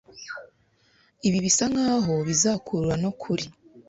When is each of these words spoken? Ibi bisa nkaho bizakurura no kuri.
Ibi 1.27 1.37
bisa 1.45 1.65
nkaho 1.73 2.13
bizakurura 2.27 2.95
no 3.03 3.11
kuri. 3.21 3.45